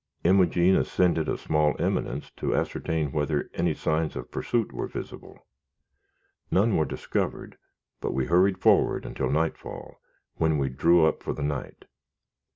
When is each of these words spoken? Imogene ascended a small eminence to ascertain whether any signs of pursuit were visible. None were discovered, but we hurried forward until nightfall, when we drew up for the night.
Imogene 0.23 0.75
ascended 0.77 1.29
a 1.29 1.37
small 1.37 1.75
eminence 1.77 2.31
to 2.31 2.55
ascertain 2.55 3.11
whether 3.11 3.51
any 3.53 3.75
signs 3.75 4.15
of 4.15 4.31
pursuit 4.31 4.71
were 4.71 4.87
visible. 4.87 5.45
None 6.49 6.75
were 6.75 6.85
discovered, 6.85 7.55
but 7.99 8.11
we 8.11 8.25
hurried 8.25 8.57
forward 8.57 9.05
until 9.05 9.29
nightfall, 9.29 10.01
when 10.37 10.57
we 10.57 10.69
drew 10.69 11.05
up 11.05 11.21
for 11.21 11.33
the 11.33 11.43
night. 11.43 11.85